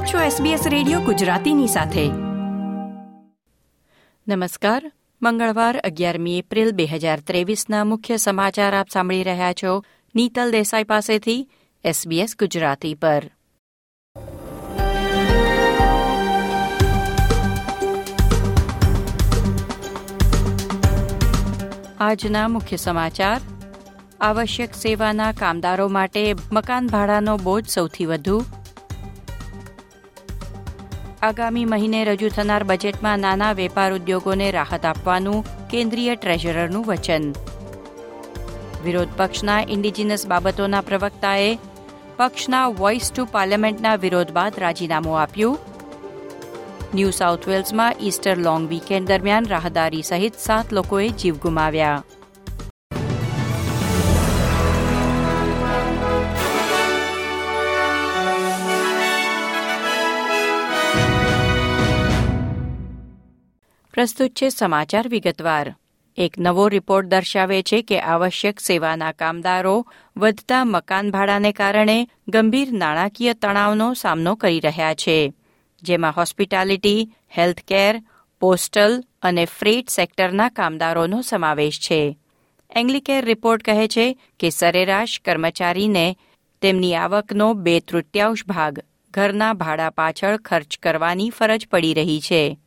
[0.00, 2.08] આપ છો SBS radio ગુજરાતીની સાથે.
[4.34, 4.92] નમસ્કાર.
[5.22, 9.84] મંગળવાર અગિયારમી એપ્રિલ બે હજાર ત્રેવીસના મુખ્ય સમાચાર આપ સાંભળી રહ્યા છો
[10.14, 11.50] નીતલ દેસાઈ પાસેથી
[11.86, 13.30] SBS ગુજરાતી પર.
[22.00, 23.40] આજના મુખ્ય સમાચાર.
[24.20, 28.42] આવશ્યક સેવાના કામદારો માટે મકાન ભાડાનો બોજ સૌથી વધુ
[31.22, 37.24] આગામી મહિને રજૂ થનાર બજેટમાં નાના વેપાર ઉદ્યોગોને રાહત આપવાનું કેન્દ્રીય ટ્રેઝરરનું વચન.
[38.84, 41.50] વિરોધ પક્ષના ઇન્ડિજિનસ બાબતોના પ્રવક્તાએ
[42.16, 45.58] પક્ષના વોઇસ ટુ પાર્લામેન્ટના વિરોધ બાદ રાજીનામું આપ્યું.
[46.94, 52.02] ન્યૂ સાઉથ વેલ્સમાં ઇસ્ટર લોંગ વીકેન્ડ દરમિયાન રાહદારી સહિત સાત લોકોએ જીવ ગુમાવ્યા.
[64.00, 65.74] પ્રસ્તુત છે સમાચાર વિગતવાર.
[66.16, 73.34] એક નવો રિપોર્ટ દર્શાવે છે કે આવશ્યક સેવાના કામદારો વધતા મકાન ભાડાને કારણે ગંભીર નાણાકીય
[73.34, 75.32] તણાવનો સામનો કરી રહ્યા છે,
[75.82, 78.02] જેમાં હોસ્પિટાલિટી, હેલ્થકેર,
[78.40, 82.18] પોસ્ટલ અને ફ્રેટ સેક્ટરના કામદારોનો સમાવેશ છે.
[82.76, 86.16] એંગ્લિકેર રિપોર્ટ કહે છે કે સરેરાશ કર્મચારીને
[86.60, 92.58] તેમની આવકનો બે તૃતીયાંશ ભાગ ઘરના ભાડા પાછળ ખર્ચ કરવાની ફરજ પડી રહી છે.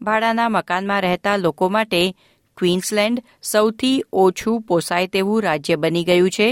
[0.00, 2.14] ભાડાના મકાનમાં રહેતા લોકો માટે
[2.58, 6.48] ક્વીન્સલેન્ડ સૌથી ઓછું પોસાય તેવું રાજ્ય બની ગયું છે.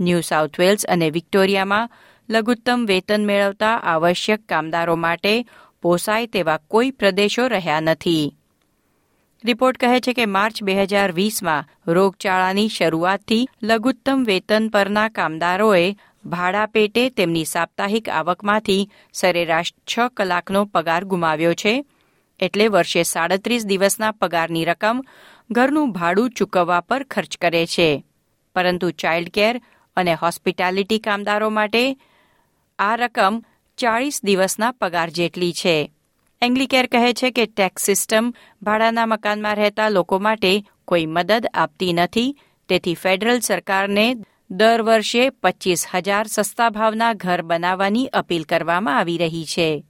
[0.00, 1.90] ન્યૂ સાઉથ વેલ્સ અને વિક્ટોરિયામાં
[2.28, 5.46] લઘુત્તમ વેતન મેળવતા આવશ્યક કામદારો માટે
[5.82, 8.36] પોસાય તેવા કોઈ પ્રદેશો રહ્યા નથી.
[9.44, 16.66] રિપોર્ટ કહે છે કે માર્ચ બે હજાર વીસમાં રોગચાળાની શરૂઆતથી લઘુત્તમ વેતન પરના કામદારોએ ભાડા
[16.66, 21.84] પેટે તેમની સાપ્તાહિક આવકમાંથી સરેરાશ છ કલાકનો પગાર ગુમાવ્યો છે.
[22.40, 25.00] એટલે વર્ષે સાડત્રીસ દિવસના પગારની રકમ
[25.50, 28.04] ઘરનું ભાડું ચૂકવવા પર ખર્ચ કરે છે.
[28.54, 29.60] પરંતુ ચાઇલ્ડ કેર
[29.96, 31.96] અને હોસ્પિટાલિટી કામદારો માટે
[32.78, 33.34] આ રકમ
[33.78, 35.76] ચાળીસ દિવસના પગાર જેટલી છે.
[36.42, 38.30] એંગ્લિકેર કહે છે કે ટેક્સ સિસ્ટમ
[38.62, 42.36] ભાડાના મકાનમાં રહેતા લોકો માટે કોઈ મદદ આપતી નથી.
[42.68, 44.06] તેથી ફેડરલ સરકારને
[44.50, 49.84] દર વર્ષે પચીસ હજાર સસ્તા ભાવના ઘર બનાવવાની અપીલ કરવામાં આવી રહી છે.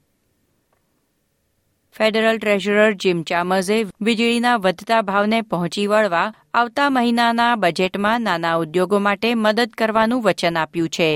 [1.96, 3.76] ફેડરલ ટ્રેઝરર જીમ ચામર્સે
[4.06, 6.24] વીજળીના વધતા ભાવને પહોંચી વળવા
[6.54, 11.08] આવતા મહિનાના બજેટમાં નાના ઉદ્યોગો માટે મદદ કરવાનું વચન આપ્યું છે.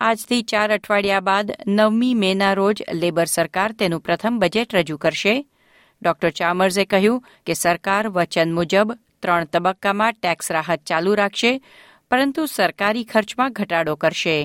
[0.00, 5.34] આજથી ચાર અઠવાડિયા બાદ નવમી મેના રોજ લેબર સરકાર તેનું પ્રથમ બજેટ રજૂ કરશે.
[6.02, 8.92] ડોક્ટર ચામર્સે કહ્યું કે સરકાર વચન મુજબ
[9.22, 11.52] ત્રણ તબક્કામાં ટેક્સ રાહત ચાલુ રાખશે,
[12.10, 14.38] પરંતુ સરકારી ખર્ચમાં ઘટાડો કરશે.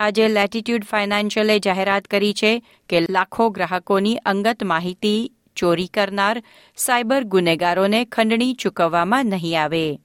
[0.00, 2.52] આજે લેટિટ્યૂડ ફાઇનાન્શિયલે જાહેરાત કરી છે
[2.88, 6.42] કે લાખો ગ્રાહકોની અંગત માહિતી ચોરી કરનાર
[6.76, 9.98] સાયબર ગુનેગારોને ખંડણી ચૂકવવામાં નહીં આવે.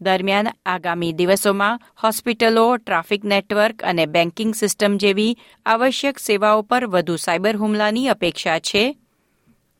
[0.00, 5.36] દરમિયાન આગામી દિવસોમાં હોસ્પિટલો, ટ્રાફિક નેટવર્ક અને બેન્કિંગ સિસ્ટમ જેવી
[5.66, 8.84] આવશ્યક સેવાઓ પર વધુ સાયબર હુમલાની અપેક્ષા છે.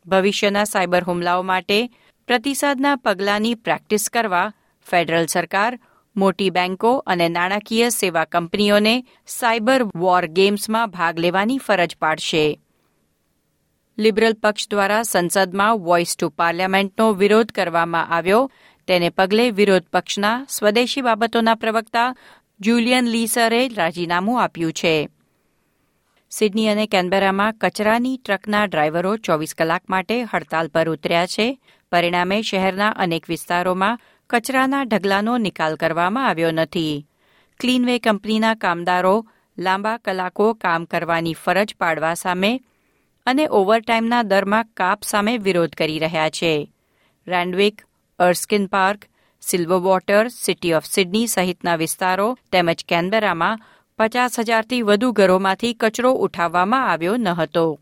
[0.07, 1.79] ભવિષ્યના સાયબર હુમલાઓ માટે
[2.27, 4.53] પ્રતિસાદના પગલાંની પ્રેક્ટિસ કરવા
[4.87, 5.79] ફેડરલ સરકાર
[6.15, 12.59] મોટી બેંકો અને નાણાકીય સેવા કંપનીઓને સાયબર વોર ગેમ્સમાં ભાગ લેવાની ફરજ પાડશે.
[13.97, 18.51] લિબરલ પક્ષ દ્વારા સંસદમાં વોઇસ ટુ પાર્લામેન્ટનો વિરોધ કરવામાં આવ્યો.
[18.87, 22.15] તેને પગલે વિરોધ પક્ષના સ્વદેશી બાબતોના પ્રવક્તા
[22.59, 25.09] જુલિયન લીસરે રાજીનામું આપ્યું છે.
[26.31, 31.59] સિડની અને કેનબેરામાં કચરાની ટ્રકના ડ્રાઈવરો ચોવીસ કલાક માટે હડતાલ પર ઉતર્યા છે.
[31.91, 33.99] પરિણામે શહેરના અનેક વિસ્તારોમાં
[34.33, 37.05] કચરાના ઢગલાનો નિકાલ કરવામાં આવ્યો નથી.
[37.59, 39.27] ક્લીનવે કંપનીના કામદારો
[39.57, 42.61] લાંબા કલાકો કામ કરવાની ફરજ પાડવા સામે
[43.25, 46.71] અને ઓવરટાઇમના દરમાં કાપ સામે વિરોધ કરી રહ્યા છે.
[47.27, 47.81] Randwick
[48.19, 49.05] Erskine Park
[49.77, 53.61] Silverwater City of Sydney સહિતના વિસ્તારો તેમજ કેનબેરામાં
[53.99, 57.79] પચાસ હજારથી વધુ ઘરોમાંથી કચરો ઉઠાવવામાં આવ્યો ન હતો.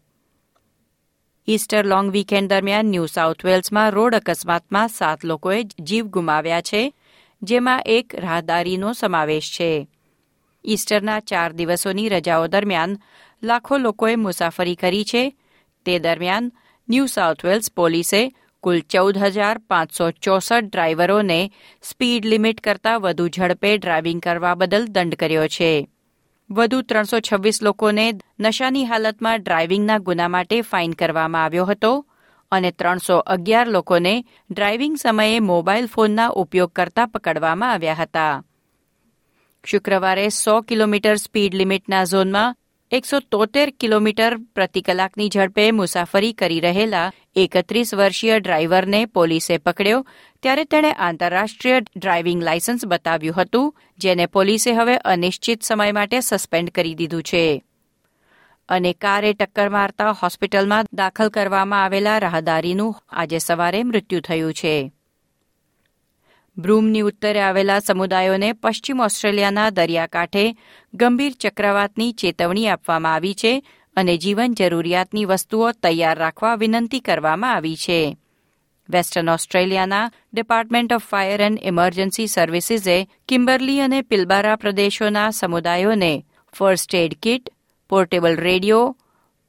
[1.47, 6.93] ઇસ્ટર લોંગ વીકેન્ડ દરમિયાન ન્યૂ સાઉથ વેલ્સમાં રોડ અકસ્માતમાં સાત લોકોએ જીવ ગુમાવ્યા છે,
[7.41, 9.88] જેમાં એક રાહદારીનો સમાવેશ છે.
[10.65, 12.97] ઇસ્ટરના ચાર દિવસોની રજાઓ દરમિયાન
[13.43, 15.23] લાખો લોકોએ મુસાફરી કરી છે.
[15.85, 16.51] તે દરમિયાન
[16.89, 18.21] ન્યૂ સાઉથ વેલ્સ પોલીસે
[18.63, 21.51] કુલ ચૌદ હજાર પાંચસો ચોસઠ ડ્રાઈવરોને
[21.81, 25.88] સ્પીડ લિમિટ કરતાં વધુ ઝડપે ડ્રાઇવિંગ કરવા બદલ દંડ કર્યો છે.
[26.51, 28.06] વધુ ત્રણસો છવ્વીસ લોકોને
[28.39, 31.92] નશાની હાલતમાં ડ્રાઇવિંગના ગુના માટે ફાઇન કરવામાં આવ્યો હતો
[32.51, 38.44] અને ત્રણસો અગિયાર લોકોને ડ્રાઇવિંગ સમયે મોબાઈલ ફોનના ઉપયોગ કરતા પકડવામાં આવ્યા હતા.
[39.65, 42.56] શુક્રવારે સો કિલોમીટર સ્પીડ લિમિટના ઝોનમાં
[42.91, 50.05] એકસો તોતેર કિલોમીટર પ્રતિ કલાકની ઝડપે મુસાફરી કરી રહેલા એકત્રીસ વર્ષીય ડ્રાઈવરને પોલીસે પકડ્યો,
[50.43, 56.95] ત્યારે તેણે આંતરરાષ્ટ્રીય ડ્રાઇવિંગ લાયસન્સ બતાવ્યું હતું, જેને પોલીસે હવે અનિશ્ચિત સમય માટે સસ્પેન્ડ કરી
[56.95, 57.63] દીધું છે.
[58.69, 64.91] અને કારે ટક્કર મારતા હોસ્પિટલમાં દાખલ કરવામાં આવેલા રાહદારીનું આજે સવારે મૃત્યુ થયું છે.
[66.57, 70.56] બ્રૂમની ઉત્તરે આવેલા સમુદાયોને પશ્ચિમ ઓસ્ટ્રેલિયાના દરિયાકાંઠે
[70.94, 77.75] ગંભીર ચક્રવાતની ચેતવણી આપવામાં આવી છે અને જીવન જરૂરિયાતની વસ્તુઓ તૈયાર રાખવા વિનંતી કરવામાં આવી
[77.75, 78.18] છે.
[78.89, 87.13] વેસ્ટર્ન ઓસ્ટ્રેલિયાના department of fire and emergency સર્વિસીસે Kimberley અને પિલબારા પ્રદેશોના સમુદાયોને first aid
[87.13, 87.42] kit,
[87.89, 88.98] portable radio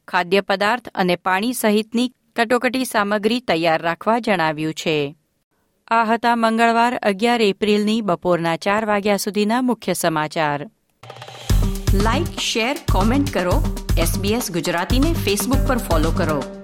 [0.08, 5.16] ખાદ્ય પદાર્થ અને પાણી સહિતની કટોકટી સામગ્રી તૈયાર રાખવા જણાવ્યું છે.
[5.92, 10.70] આ હતા મંગળવાર, અગિયાર એપ્રિલની બપોરના ચાર વાગ્યા સુધીના મુખ્ય સમાચાર.
[11.94, 13.86] લાઇક શેર કોમેન્ટ કરો.
[13.98, 16.61] એસબીએસ ગુજરાતીને ફેસબુક પર ફોલો કરો.